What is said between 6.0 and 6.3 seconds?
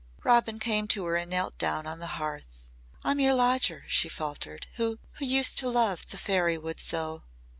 the